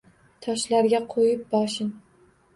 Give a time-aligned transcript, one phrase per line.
[0.45, 1.95] Toshlarga qo’yib boshin